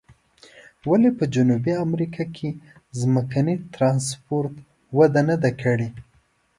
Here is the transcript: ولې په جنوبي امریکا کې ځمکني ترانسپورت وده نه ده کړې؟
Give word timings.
ولې 0.89 1.09
په 1.17 1.23
جنوبي 1.33 1.73
امریکا 1.85 2.23
کې 2.35 2.49
ځمکني 2.99 3.55
ترانسپورت 3.73 4.53
وده 4.97 5.21
نه 5.29 5.35
ده 5.43 5.51
کړې؟ 5.61 5.89